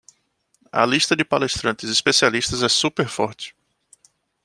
A 0.73 0.83
lista 0.83 1.15
de 1.15 1.23
palestrantes 1.23 1.87
especialistas 1.87 2.63
é 2.63 2.69
super 2.69 3.07
forte 3.07 3.55